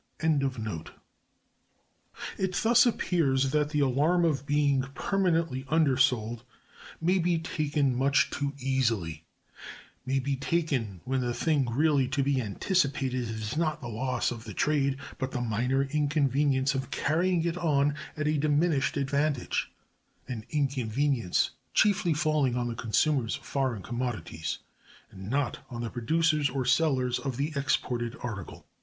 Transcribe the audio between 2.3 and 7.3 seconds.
It thus appears that the alarm of being permanently undersold may